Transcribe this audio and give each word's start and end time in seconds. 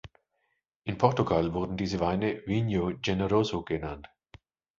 In 0.85 0.95
Portugal 0.97 1.53
werden 1.53 1.77
diese 1.77 1.99
Weine 1.99 2.41
Vinho 2.47 2.91
generoso 3.03 3.61
genannt. 3.61 4.09